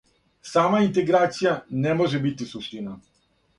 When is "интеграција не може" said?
0.85-2.25